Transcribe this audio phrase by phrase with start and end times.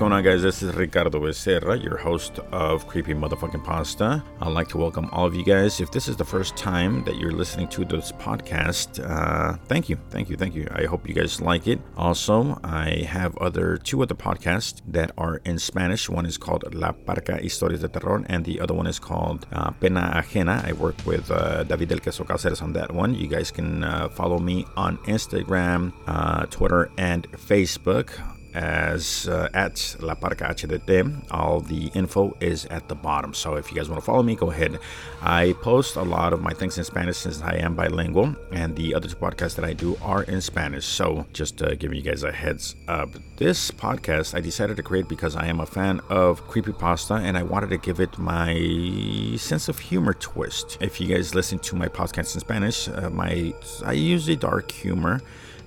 [0.00, 0.40] going on, guys?
[0.40, 4.24] This is Ricardo Becerra, your host of Creepy Motherfucking Pasta.
[4.40, 5.78] I'd like to welcome all of you guys.
[5.78, 9.98] If this is the first time that you're listening to this podcast, uh, thank you,
[10.08, 10.66] thank you, thank you.
[10.74, 11.80] I hope you guys like it.
[11.98, 16.08] Also, I have other two other podcasts that are in Spanish.
[16.08, 19.70] One is called La Parca Historias de Terror, and the other one is called uh,
[19.72, 20.64] Pena Ajena.
[20.66, 23.14] I work with uh, David Del Queso Caceres on that one.
[23.14, 28.08] You guys can uh, follow me on Instagram, uh, Twitter, and Facebook
[28.54, 31.30] as uh, at La Parca HDT.
[31.30, 33.34] All the info is at the bottom.
[33.34, 34.78] So if you guys want to follow me, go ahead.
[35.22, 38.94] I post a lot of my things in Spanish since I am bilingual, and the
[38.94, 40.86] other two podcasts that I do are in Spanish.
[40.86, 43.10] So just uh, giving you guys a heads up.
[43.36, 47.42] This podcast I decided to create because I am a fan of creepypasta and I
[47.42, 50.78] wanted to give it my sense of humor twist.
[50.80, 53.54] If you guys listen to my podcast in Spanish, uh, my
[53.84, 55.20] I use a dark humor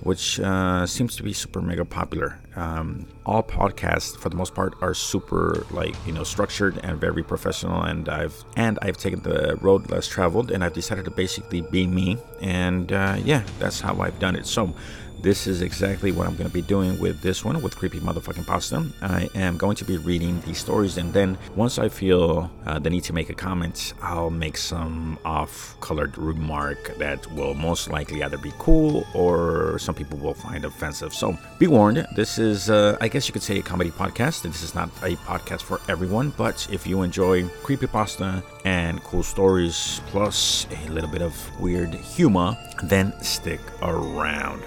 [0.04, 2.38] which uh, seems to be super mega popular.
[2.56, 7.22] Um, all podcasts, for the most part, are super like you know structured and very
[7.22, 7.82] professional.
[7.82, 11.86] And I've and I've taken the road less traveled, and I've decided to basically be
[11.86, 12.18] me.
[12.40, 14.46] And uh, yeah, that's how I've done it.
[14.46, 14.74] So
[15.20, 18.46] this is exactly what I'm going to be doing with this one, with Creepy Motherfucking
[18.46, 18.84] Pasta.
[19.00, 22.90] I am going to be reading these stories, and then once I feel uh, the
[22.90, 28.22] need to make a comment, I'll make some off colored remark that will most likely
[28.22, 31.14] either be cool or some people will find offensive.
[31.14, 34.42] So be warned, this is, uh, I guess you could say, a comedy podcast.
[34.42, 39.22] This is not a podcast for everyone, but if you enjoy creepy pasta and cool
[39.22, 44.62] stories plus a little bit of weird humor, then stick around.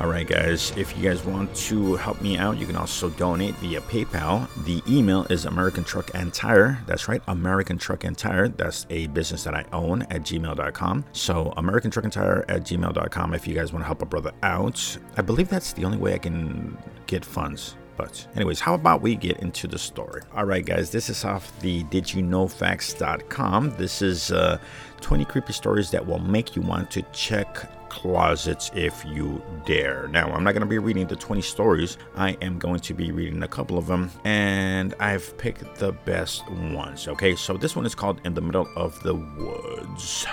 [0.00, 3.54] All right, guys, if you guys want to help me out, you can also donate
[3.56, 4.48] via PayPal.
[4.64, 6.80] The email is American Truck and Tire.
[6.86, 8.48] That's right, American Truck and Tire.
[8.48, 11.04] That's a business that I own at gmail.com.
[11.12, 14.32] So, American Truck and Tire at gmail.com if you guys want to help a brother
[14.42, 14.98] out.
[15.16, 16.76] I believe that's the only way I can
[17.06, 17.76] get funds.
[17.96, 20.22] But, anyways, how about we get into the story?
[20.34, 23.70] All right, guys, this is off the didyouknowfacts.com.
[23.76, 24.58] This is uh,
[25.00, 30.08] 20 creepy stories that will make you want to check closets if you dare.
[30.08, 31.98] Now, I'm not going to be reading the 20 stories.
[32.16, 36.48] I am going to be reading a couple of them, and I've picked the best
[36.50, 37.06] ones.
[37.06, 40.26] Okay, so this one is called In the Middle of the Woods.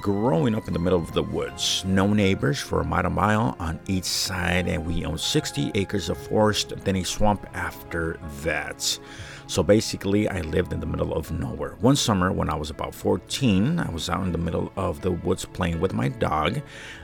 [0.00, 3.54] Growing up in the middle of the woods, no neighbors for a mile a mile
[3.58, 8.98] on each side, and we own 60 acres of forest, then a swamp after that.
[9.46, 11.76] So basically, I lived in the middle of nowhere.
[11.80, 15.10] One summer, when I was about 14, I was out in the middle of the
[15.10, 16.62] woods playing with my dog.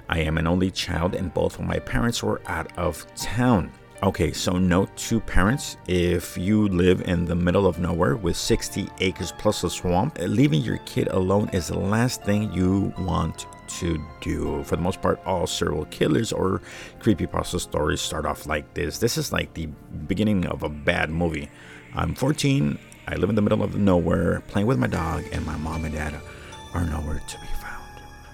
[0.08, 3.72] I am an only child, and both of my parents were out of town.
[4.02, 8.90] Okay, so note to parents if you live in the middle of nowhere with 60
[9.00, 13.46] acres plus a swamp, eh, leaving your kid alone is the last thing you want
[13.68, 14.62] to do.
[14.64, 16.60] For the most part, all serial killers or
[17.00, 18.98] creepypasta stories start off like this.
[18.98, 19.66] This is like the
[20.06, 21.48] beginning of a bad movie.
[21.94, 22.78] I'm 14.
[23.08, 25.94] I live in the middle of nowhere, playing with my dog, and my mom and
[25.94, 26.14] dad
[26.74, 27.55] are nowhere to be found.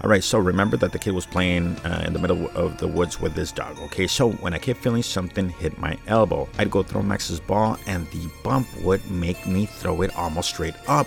[0.03, 2.89] All right, so remember that the kid was playing uh, in the middle of the
[2.89, 3.79] woods with this dog.
[3.83, 7.79] Okay, so when I kept feeling something hit my elbow, I'd go throw Max's ball,
[7.87, 11.07] and the bump would make me throw it almost straight up.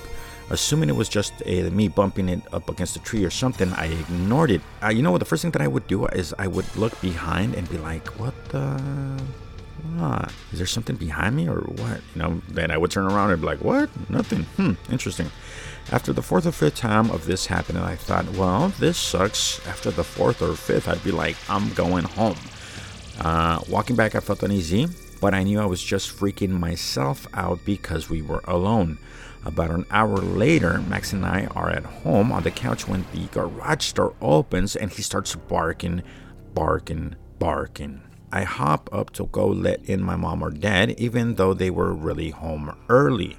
[0.50, 3.88] Assuming it was just uh, me bumping it up against a tree or something, I
[3.88, 4.62] ignored it.
[4.82, 5.18] Uh, you know what?
[5.18, 8.08] The first thing that I would do is I would look behind and be like,
[8.18, 8.80] "What the
[10.00, 12.02] ah, is there something behind me or what?
[12.14, 13.90] You know, then I would turn around and be like, what?
[14.10, 14.44] Nothing.
[14.58, 15.30] Hmm, interesting.
[15.92, 19.66] After the fourth or fifth time of this happening, I thought, well, this sucks.
[19.68, 22.38] After the fourth or fifth, I'd be like, I'm going home.
[23.20, 24.88] Uh, walking back, I felt uneasy,
[25.22, 28.98] but I knew I was just freaking myself out because we were alone.
[29.46, 33.28] About an hour later, Max and I are at home on the couch when the
[33.28, 36.02] garage door opens and he starts barking,
[36.56, 38.02] barking, barking.
[38.36, 41.94] I hop up to go let in my mom or dad, even though they were
[41.94, 43.38] really home early.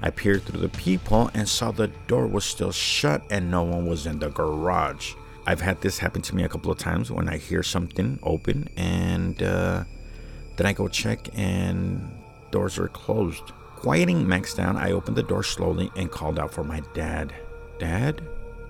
[0.00, 3.86] I peered through the peephole and saw the door was still shut and no one
[3.86, 5.12] was in the garage.
[5.46, 8.70] I've had this happen to me a couple of times when I hear something open
[8.74, 9.84] and uh,
[10.56, 12.10] then I go check and
[12.50, 13.52] doors are closed.
[13.76, 17.34] Quieting Max down, I opened the door slowly and called out for my dad.
[17.78, 18.22] Dad?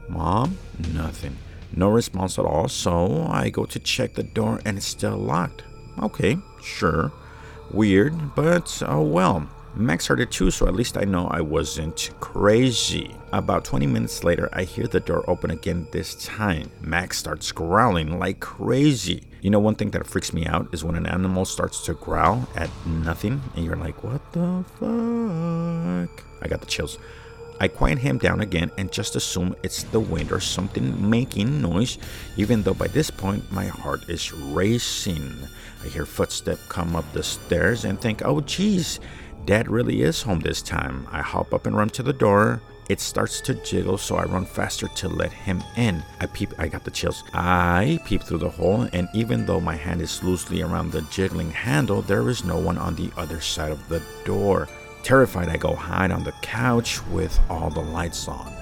[0.09, 0.59] Mom?
[0.93, 1.37] Nothing.
[1.77, 5.63] No response at all, so I go to check the door and it's still locked.
[6.03, 7.13] Okay, sure.
[7.71, 9.49] Weird, but oh well.
[9.75, 13.15] Max heard it too, so at least I know I wasn't crazy.
[13.33, 16.71] About 20 minutes later, I hear the door open again this time.
[16.81, 19.23] Max starts growling like crazy.
[19.41, 22.49] You know, one thing that freaks me out is when an animal starts to growl
[22.57, 26.25] at nothing, and you're like, what the fuck?
[26.43, 26.99] I got the chills.
[27.61, 31.99] I quiet him down again and just assume it's the wind or something making noise,
[32.37, 35.37] even though by this point my heart is racing.
[35.85, 39.01] I hear footsteps come up the stairs and think, oh geez,
[39.45, 41.09] Dad really is home this time.
[41.11, 42.61] I hop up and run to the door.
[42.89, 46.03] It starts to jiggle, so I run faster to let him in.
[46.21, 47.23] I peep, I got the chills.
[47.35, 51.51] I peep through the hole, and even though my hand is loosely around the jiggling
[51.51, 54.69] handle, there is no one on the other side of the door.
[55.09, 58.53] Terrified, I go hide on the couch with all the lights on.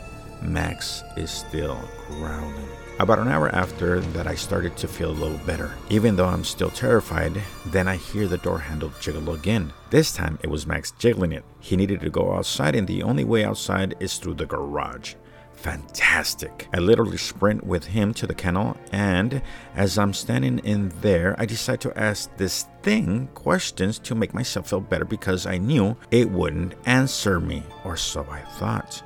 [0.40, 1.76] Max is still
[2.06, 2.68] growling.
[3.00, 5.74] About an hour after that, I started to feel a little better.
[5.90, 9.72] Even though I'm still terrified, then I hear the door handle jiggle again.
[9.90, 11.42] This time it was Max jiggling it.
[11.58, 15.14] He needed to go outside, and the only way outside is through the garage.
[15.56, 16.68] Fantastic.
[16.72, 19.42] I literally sprint with him to the kennel, and
[19.74, 24.70] as I'm standing in there, I decide to ask this thing questions to make myself
[24.70, 29.02] feel better because I knew it wouldn't answer me, or so I thought.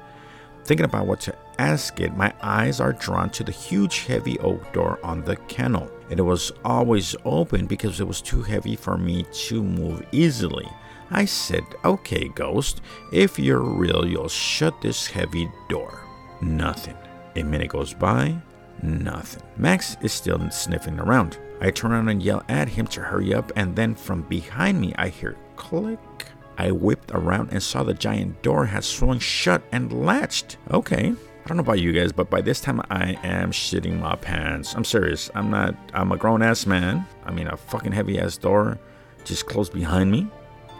[0.64, 4.72] Thinking about what to ask it, my eyes are drawn to the huge heavy oak
[4.72, 5.90] door on the kennel.
[6.10, 10.68] And it was always open because it was too heavy for me to move easily.
[11.10, 12.82] I said, Okay, ghost,
[13.12, 16.09] if you're real, you'll shut this heavy door.
[16.40, 16.96] Nothing.
[17.36, 18.36] A minute goes by,
[18.82, 19.42] nothing.
[19.56, 21.38] Max is still sniffing around.
[21.60, 24.94] I turn around and yell at him to hurry up, and then from behind me,
[24.96, 25.98] I hear click.
[26.56, 30.58] I whipped around and saw the giant door had swung shut and latched.
[30.70, 31.14] Okay,
[31.44, 34.74] I don't know about you guys, but by this time I am shitting my pants.
[34.74, 35.30] I'm serious.
[35.34, 37.06] I'm not, I'm a grown ass man.
[37.24, 38.78] I mean, a fucking heavy ass door
[39.24, 40.28] just closed behind me.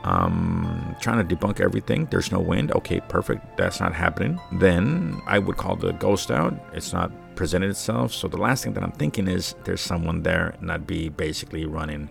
[0.03, 2.07] Um, trying to debunk everything.
[2.11, 2.73] There's no wind.
[2.73, 3.57] Okay, perfect.
[3.59, 4.41] That's not happening.
[4.53, 6.55] Then I would call the ghost out.
[6.73, 8.13] It's not presented itself.
[8.13, 11.67] So the last thing that I'm thinking is there's someone there, and I'd be basically
[11.67, 12.09] running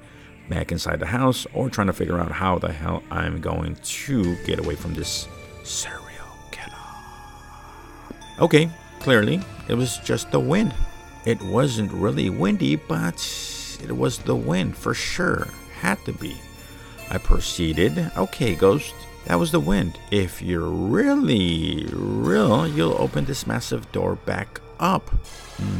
[0.49, 4.35] back inside the house or trying to figure out how the hell I'm going to
[4.45, 5.27] get away from this
[5.63, 6.75] serial killer.
[8.39, 8.69] Okay,
[8.99, 10.73] clearly it was just the wind.
[11.25, 13.19] It wasn't really windy, but
[13.83, 15.47] it was the wind for sure.
[15.79, 16.35] Had to be.
[17.09, 18.11] I proceeded.
[18.15, 18.93] Okay, ghost,
[19.25, 19.99] that was the wind.
[20.11, 25.09] If you're really real, you'll open this massive door back up.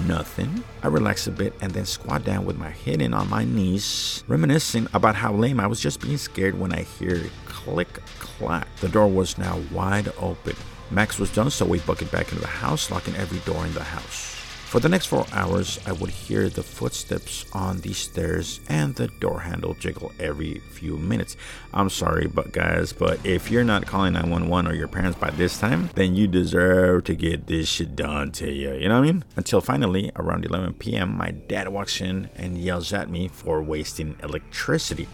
[0.07, 0.63] Nothing.
[0.83, 4.23] I relax a bit and then squat down with my head in on my knees,
[4.27, 8.67] reminiscing about how lame I was just being scared when I hear click clack.
[8.77, 10.55] The door was now wide open.
[10.91, 13.83] Max was done, so we bucketed back into the house, locking every door in the
[13.83, 14.38] house.
[14.69, 19.07] For the next four hours, I would hear the footsteps on the stairs and the
[19.07, 21.35] door handle jiggle every few minutes.
[21.73, 25.57] I'm sorry, but guys, but if you're not calling 911 or your parents by this
[25.57, 28.75] time, then you deserve to get this shit done to you.
[28.75, 29.25] You know what I mean?
[29.35, 34.17] Until finally, around 11 p.m., my dad walks in and yells at me for wasting
[34.21, 35.07] electricity.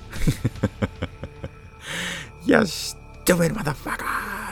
[2.46, 2.94] yes,
[3.24, 4.44] do it, motherfucker!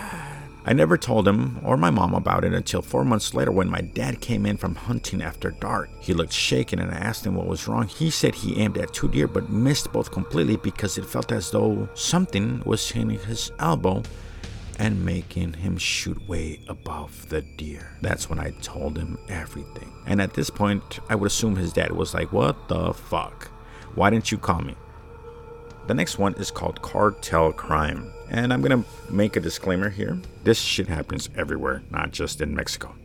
[0.65, 3.81] I never told him or my mom about it until four months later when my
[3.81, 5.89] dad came in from hunting after dark.
[5.99, 7.87] He looked shaken and I asked him what was wrong.
[7.87, 11.51] He said he aimed at two deer but missed both completely because it felt as
[11.51, 14.03] though something was hitting his elbow
[14.79, 17.97] and making him shoot way above the deer.
[18.01, 19.91] That's when I told him everything.
[20.05, 23.49] And at this point, I would assume his dad was like, What the fuck?
[23.95, 24.75] Why didn't you call me?
[25.87, 28.11] The next one is called Cartel Crime.
[28.33, 30.17] And I'm going to make a disclaimer here.
[30.43, 32.95] This shit happens everywhere, not just in Mexico.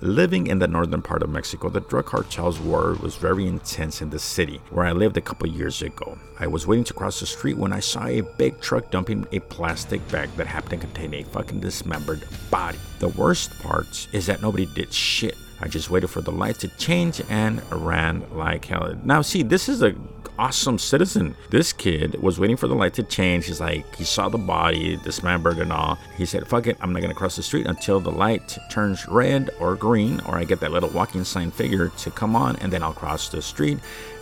[0.00, 4.08] Living in the northern part of Mexico, the drug cartel's war was very intense in
[4.08, 6.18] the city where I lived a couple years ago.
[6.40, 9.38] I was waiting to cross the street when I saw a big truck dumping a
[9.38, 12.78] plastic bag that happened to contain a fucking dismembered body.
[13.00, 15.36] The worst part is that nobody did shit.
[15.60, 18.94] I just waited for the light to change and ran like hell.
[19.04, 19.94] Now, see, this is a
[20.38, 21.36] awesome citizen.
[21.50, 23.46] This kid was waiting for the light to change.
[23.46, 25.98] He's like, he saw the body, dismembered and all.
[26.16, 29.50] He said, fuck it, I'm not gonna cross the street until the light turns red
[29.60, 32.82] or green, or I get that little walking sign figure to come on, and then
[32.82, 33.78] I'll cross the street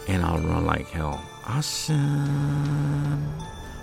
[0.08, 1.24] and I'll run like hell.
[1.46, 3.22] Awesome.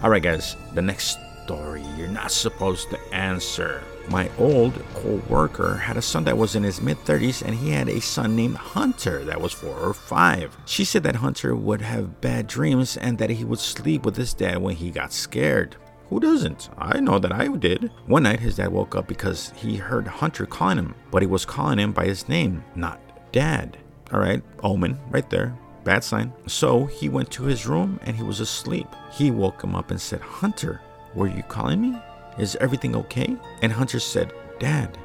[0.02, 1.18] All right, guys, the next
[1.50, 3.82] story you're not supposed to answer.
[4.08, 7.72] My old co worker had a son that was in his mid 30s, and he
[7.72, 10.56] had a son named Hunter that was four or five.
[10.66, 14.36] She said that Hunter would have bad dreams and that he would sleep with his
[14.36, 15.76] dad when he got scared.
[16.10, 16.70] Who doesn't?
[16.78, 17.90] I know that I did.
[18.06, 21.46] One night, his dad woke up because he heard Hunter calling him, but he was
[21.46, 23.00] calling him by his name, not
[23.32, 23.76] dad.
[24.14, 25.58] All right, omen right there.
[25.84, 26.32] Bad sign.
[26.46, 28.88] So he went to his room and he was asleep.
[29.12, 30.82] He woke him up and said, Hunter,
[31.16, 31.98] were you calling me?
[32.38, 33.36] Is everything okay?
[33.62, 34.98] And Hunter said, Dad,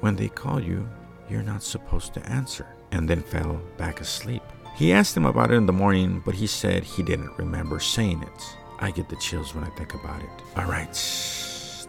[0.00, 0.88] when they call you,
[1.28, 4.42] you're not supposed to answer, and then fell back asleep.
[4.76, 8.22] He asked him about it in the morning, but he said he didn't remember saying
[8.22, 8.56] it.
[8.78, 10.28] I get the chills when I think about it.
[10.56, 10.92] All right,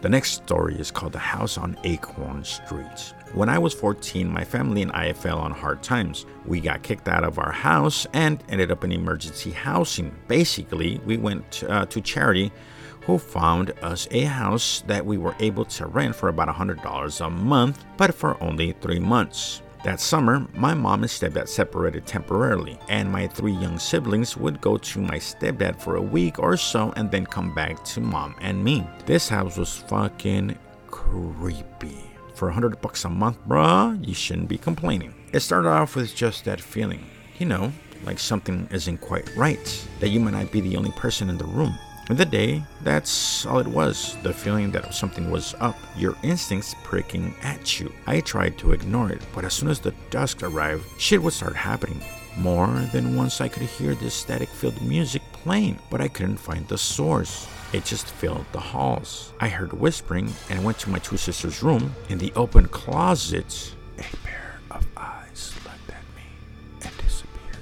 [0.01, 3.13] the next story is called The House on Acorn Street.
[3.33, 6.25] When I was 14, my family and I fell on hard times.
[6.45, 10.15] We got kicked out of our house and ended up in emergency housing.
[10.27, 12.53] Basically, we went uh, to charity
[13.07, 17.29] who found us a house that we were able to rent for about $100 a
[17.29, 19.61] month, but for only three months.
[19.85, 24.75] That summer, my mom and stepdad separated temporarily, and my three young siblings would go
[24.75, 28.61] to my stepdad for a week or so and then come back to mom and
[28.61, 28.85] me.
[29.05, 32.03] This house was fucking creepy.
[32.35, 35.13] For 100 bucks a month, bruh, you shouldn't be complaining.
[35.31, 37.05] It started off with just that feeling,
[37.39, 37.71] you know,
[38.03, 41.45] like something isn't quite right, that you might not be the only person in the
[41.45, 41.79] room.
[42.09, 46.73] In the day, that's all it was the feeling that something was up, your instincts
[46.81, 47.91] pricking at you.
[48.05, 51.57] I tried to ignore it, but as soon as the dusk arrived, shit would start
[51.57, 52.01] happening.
[52.37, 56.65] More than once, I could hear this static filled music playing, but I couldn't find
[56.67, 57.45] the source.
[57.73, 59.33] It just filled the halls.
[59.41, 61.93] I heard whispering and went to my two sisters' room.
[62.07, 66.23] In the open closet, a pair of eyes looked at me
[66.83, 67.57] and disappeared.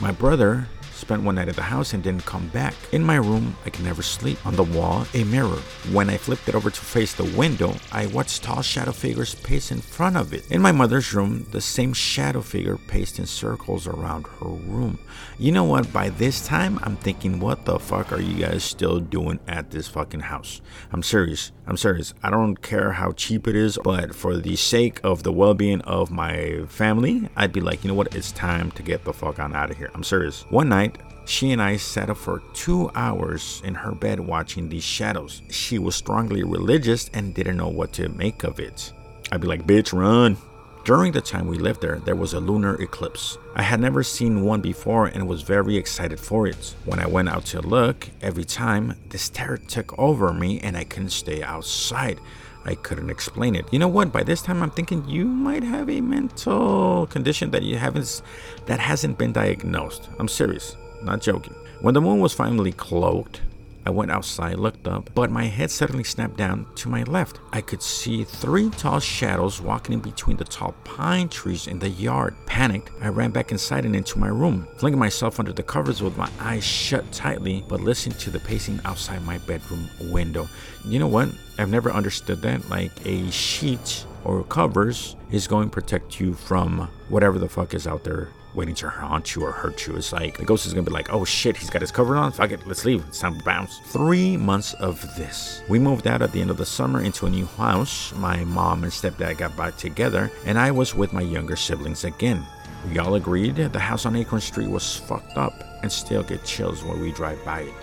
[0.00, 0.68] My brother
[1.00, 2.74] spent one night at the house and didn't come back.
[2.92, 4.44] In my room, I could never sleep.
[4.46, 5.60] On the wall, a mirror.
[5.92, 9.70] When I flipped it over to face the window, I watched tall shadow figures pace
[9.70, 10.50] in front of it.
[10.50, 14.98] In my mother's room, the same shadow figure paced in circles around her room.
[15.38, 15.92] You know what?
[15.92, 19.88] By this time, I'm thinking, what the fuck are you guys still doing at this
[19.88, 20.60] fucking house?
[20.92, 21.52] I'm serious.
[21.66, 22.12] I'm serious.
[22.22, 25.80] I don't care how cheap it is, but for the sake of the well being
[25.82, 28.14] of my family, I'd be like, you know what?
[28.14, 29.90] It's time to get the fuck on out of here.
[29.94, 30.42] I'm serious.
[30.50, 30.89] One night,
[31.30, 35.42] she and I sat up for two hours in her bed watching these shadows.
[35.48, 38.92] She was strongly religious and didn't know what to make of it.
[39.30, 40.36] I'd be like, bitch, run.
[40.84, 43.38] During the time we lived there, there was a lunar eclipse.
[43.54, 46.74] I had never seen one before and was very excited for it.
[46.84, 50.82] When I went out to look, every time this terror took over me and I
[50.82, 52.18] couldn't stay outside.
[52.64, 53.66] I couldn't explain it.
[53.70, 54.12] You know what?
[54.12, 58.20] By this time, I'm thinking you might have a mental condition that you haven't,
[58.66, 60.08] that hasn't been diagnosed.
[60.18, 60.76] I'm serious.
[61.02, 61.54] Not joking.
[61.80, 63.40] When the moon was finally cloaked,
[63.86, 67.40] I went outside, looked up, but my head suddenly snapped down to my left.
[67.50, 71.88] I could see three tall shadows walking in between the tall pine trees in the
[71.88, 72.36] yard.
[72.44, 76.18] Panicked, I ran back inside and into my room, flinging myself under the covers with
[76.18, 80.46] my eyes shut tightly, but listening to the pacing outside my bedroom window.
[80.84, 81.30] You know what?
[81.58, 82.68] I've never understood that.
[82.68, 87.86] Like a sheet or covers is going to protect you from whatever the fuck is
[87.86, 89.96] out there waiting to haunt you or hurt you.
[89.96, 92.32] It's like the ghost is gonna be like, oh shit, he's got his cover on.
[92.32, 93.04] Fuck it, let's leave.
[93.08, 93.78] It's time to bounce.
[93.86, 95.62] Three months of this.
[95.68, 98.12] We moved out at the end of the summer into a new house.
[98.14, 102.44] My mom and stepdad got back together, and I was with my younger siblings again.
[102.88, 105.52] We all agreed the house on Acorn Street was fucked up
[105.82, 107.74] and still get chills when we drive by it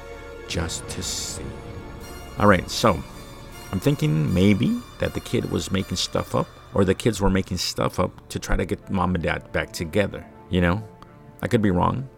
[0.47, 1.43] just to see.
[2.39, 3.01] Alright, so
[3.71, 7.57] I'm thinking maybe that the kid was making stuff up or the kids were making
[7.57, 10.25] stuff up to try to get mom and dad back together.
[10.49, 10.83] You know,
[11.41, 12.09] I could be wrong.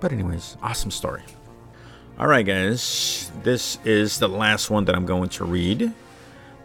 [0.00, 1.22] But, anyways, awesome story.
[2.18, 5.92] All right, guys, this is the last one that I'm going to read.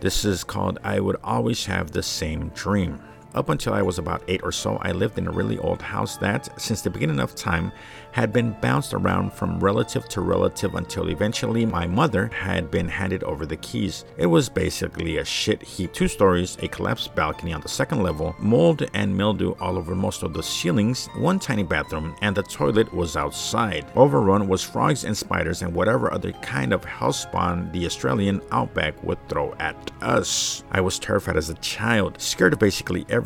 [0.02, 3.00] This is called I Would Always Have the Same Dream.
[3.36, 6.18] Up until I was about eight or so, I lived in a really old house
[6.18, 7.72] that, since the beginning of time,
[8.12, 13.24] had been bounced around from relative to relative until eventually my mother had been handed
[13.24, 14.06] over the keys.
[14.18, 18.36] It was basically a shit heap two stories, a collapsed balcony on the second level,
[18.38, 22.94] mold and mildew all over most of the ceilings, one tiny bathroom, and the toilet
[22.94, 23.88] was outside.
[23.96, 29.02] Overrun was frogs and spiders and whatever other kind of house spawn the Australian outback
[29.04, 30.64] would throw at us.
[30.70, 33.23] I was terrified as a child, scared of basically everything.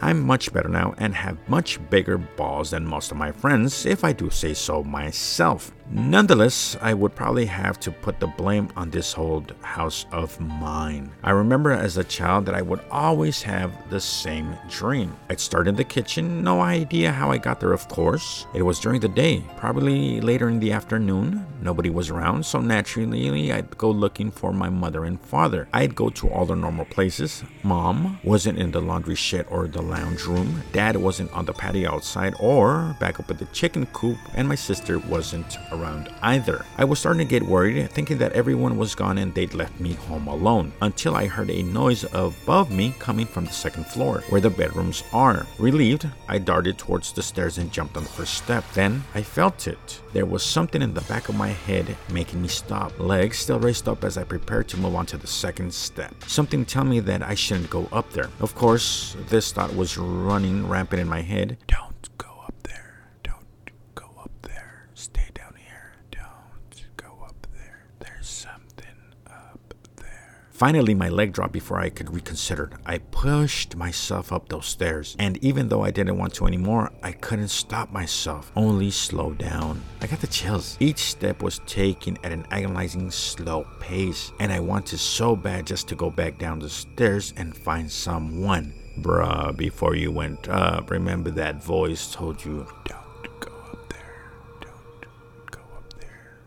[0.00, 4.04] I'm much better now and have much bigger balls than most of my friends, if
[4.04, 5.75] I do say so myself.
[5.88, 11.12] Nonetheless, I would probably have to put the blame on this old house of mine.
[11.22, 15.16] I remember as a child that I would always have the same dream.
[15.30, 18.46] I'd start in the kitchen, no idea how I got there, of course.
[18.52, 21.46] It was during the day, probably later in the afternoon.
[21.62, 25.68] Nobody was around, so naturally I'd go looking for my mother and father.
[25.72, 27.44] I'd go to all the normal places.
[27.62, 30.62] Mom wasn't in the laundry shed or the lounge room.
[30.72, 34.56] Dad wasn't on the patio outside or back up at the chicken coop, and my
[34.56, 35.75] sister wasn't around
[36.22, 36.64] either.
[36.76, 39.94] I was starting to get worried, thinking that everyone was gone and they'd left me
[39.94, 44.40] home alone, until I heard a noise above me coming from the second floor, where
[44.40, 45.46] the bedrooms are.
[45.58, 48.64] Relieved, I darted towards the stairs and jumped on the first step.
[48.74, 50.00] Then I felt it.
[50.12, 52.98] There was something in the back of my head making me stop.
[52.98, 56.14] Legs still raised up as I prepared to move on to the second step.
[56.26, 58.30] Something telling me that I shouldn't go up there.
[58.40, 61.58] Of course, this thought was running rampant in my head.
[61.66, 63.04] Don't go up there.
[63.22, 64.88] Don't go up there.
[64.94, 65.92] Stay down here.
[66.10, 67.84] Don't go up there.
[67.98, 68.86] There's something
[69.26, 70.45] up there.
[70.56, 72.70] Finally, my leg dropped before I could reconsider.
[72.86, 77.12] I pushed myself up those stairs, and even though I didn't want to anymore, I
[77.12, 79.82] couldn't stop myself, only slow down.
[80.00, 80.78] I got the chills.
[80.80, 85.88] Each step was taken at an agonizing slow pace, and I wanted so bad just
[85.88, 88.72] to go back down the stairs and find someone.
[89.00, 94.32] Bruh, before you went up, remember that voice told you, don't go up there,
[94.62, 96.38] don't go up there,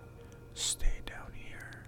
[0.55, 1.85] stay down here,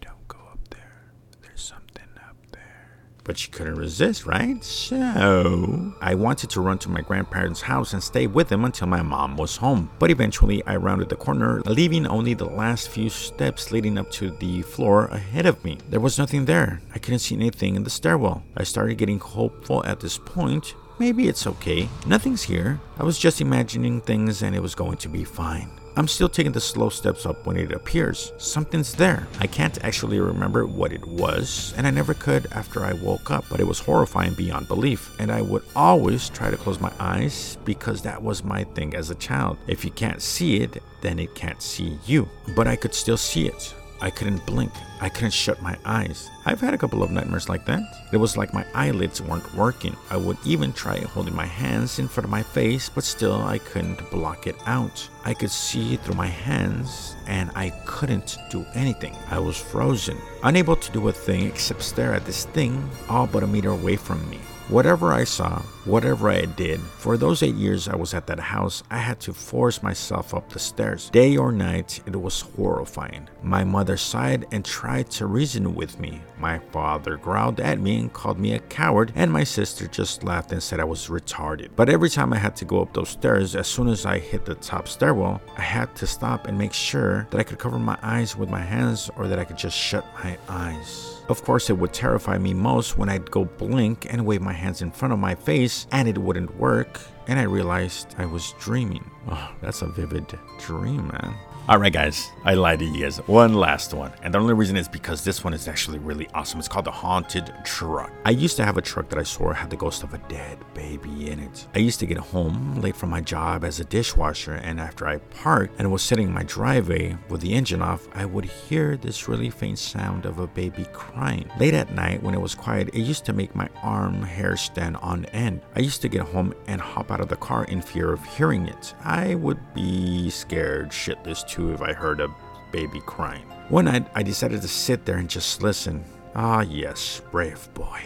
[0.00, 1.10] don't go up there,
[1.42, 3.00] there's something up there.
[3.24, 4.62] But she couldn't resist, right?
[4.62, 9.00] So I wanted to run to my grandparents' house and stay with them until my
[9.00, 9.90] mom was home.
[9.98, 14.30] But eventually I rounded the corner, leaving only the last few steps leading up to
[14.30, 15.78] the floor ahead of me.
[15.88, 16.82] There was nothing there.
[16.94, 18.42] I couldn't see anything in the stairwell.
[18.56, 20.74] I started getting hopeful at this point.
[20.98, 21.88] Maybe it's okay.
[22.06, 22.80] Nothing's here.
[22.98, 25.70] I was just imagining things and it was going to be fine.
[25.96, 28.32] I'm still taking the slow steps up when it appears.
[28.36, 29.28] Something's there.
[29.38, 33.44] I can't actually remember what it was, and I never could after I woke up,
[33.48, 35.14] but it was horrifying beyond belief.
[35.20, 39.10] And I would always try to close my eyes because that was my thing as
[39.10, 39.56] a child.
[39.68, 42.28] If you can't see it, then it can't see you.
[42.56, 43.74] But I could still see it.
[44.04, 44.70] I couldn't blink.
[45.00, 46.30] I couldn't shut my eyes.
[46.44, 47.80] I've had a couple of nightmares like that.
[48.12, 49.96] It was like my eyelids weren't working.
[50.10, 53.56] I would even try holding my hands in front of my face, but still I
[53.56, 55.08] couldn't block it out.
[55.24, 59.16] I could see through my hands and I couldn't do anything.
[59.30, 63.42] I was frozen, unable to do a thing except stare at this thing all but
[63.42, 64.38] a meter away from me.
[64.68, 68.82] Whatever I saw, whatever I did, for those eight years I was at that house,
[68.90, 71.10] I had to force myself up the stairs.
[71.10, 73.28] Day or night, it was horrifying.
[73.42, 76.22] My mother sighed and tried to reason with me.
[76.38, 80.50] My father growled at me and called me a coward, and my sister just laughed
[80.50, 81.68] and said I was retarded.
[81.76, 84.46] But every time I had to go up those stairs, as soon as I hit
[84.46, 87.98] the top stairwell, I had to stop and make sure that I could cover my
[88.02, 91.20] eyes with my hands or that I could just shut my eyes.
[91.28, 94.82] Of course, it would terrify me most when I'd go blink and wave my hands
[94.82, 99.10] in front of my face and it wouldn't work, and I realized I was dreaming.
[99.28, 101.34] Oh, that's a vivid dream, man.
[101.66, 103.16] All right, guys, I lied to you guys.
[103.26, 104.12] One last one.
[104.22, 106.58] And the only reason is because this one is actually really awesome.
[106.58, 108.12] It's called the Haunted Truck.
[108.26, 110.58] I used to have a truck that I swore had the ghost of a dead
[110.74, 111.66] baby in it.
[111.74, 115.16] I used to get home late from my job as a dishwasher, and after I
[115.16, 119.26] parked and was sitting in my driveway with the engine off, I would hear this
[119.26, 121.50] really faint sound of a baby crying.
[121.58, 124.98] Late at night, when it was quiet, it used to make my arm hair stand
[124.98, 125.62] on end.
[125.74, 128.68] I used to get home and hop out of the car in fear of hearing
[128.68, 128.94] it.
[129.02, 132.34] I would be scared shitless too if I heard a
[132.72, 133.44] baby crying.
[133.68, 136.04] One night, I decided to sit there and just listen.
[136.34, 138.00] Ah, yes, brave boy.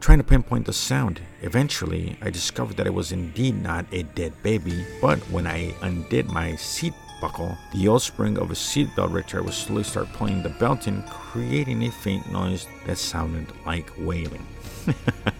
[0.00, 4.32] Trying to pinpoint the sound, eventually I discovered that it was indeed not a dead
[4.42, 9.44] baby, but when I undid my seat buckle, the old spring of a seatbelt retractor
[9.44, 14.46] would slowly start pulling the belt in, creating a faint noise that sounded like wailing.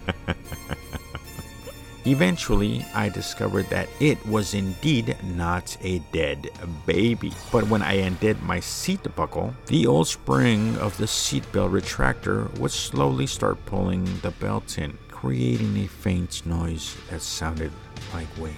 [2.07, 6.51] Eventually, I discovered that it was indeed not a dead
[6.87, 7.33] baby.
[7.51, 12.71] But when I undid my seat buckle, the old spring of the seatbelt retractor would
[12.71, 17.73] slowly start pulling the belt in, creating a faint noise that sounded
[18.15, 18.55] like wailing.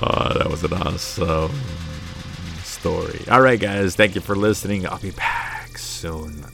[0.00, 1.52] oh, that was an awesome
[2.64, 3.20] story.
[3.30, 4.84] All right, guys, thank you for listening.
[4.84, 6.44] I'll be back soon.